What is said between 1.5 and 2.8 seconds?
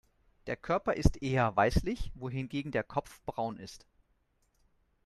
weißlich, wohingegen